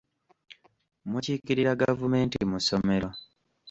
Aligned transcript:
Mukiikirira 1.09 1.79
gavumenti 1.83 2.35
mu 2.43 2.47
masomero. 2.53 3.07